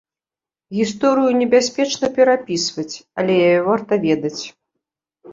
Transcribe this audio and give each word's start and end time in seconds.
Гісторыю 0.77 1.33
небяспечна 1.41 2.09
перапісваць, 2.15 2.93
але 3.19 3.33
яе 3.49 3.59
варта 3.67 3.93
ведаць. 4.07 4.43